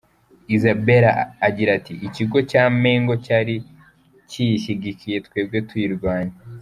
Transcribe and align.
Isabella 0.55 1.09
agira 1.47 1.71
ati 1.79 1.93
“Ikigo 2.07 2.37
cya 2.51 2.63
Mengo 2.81 3.13
cyari 3.25 3.55
kiyishyigikiye 4.29 5.17
twebwe 5.25 5.57
tuyirwanya. 5.67 6.35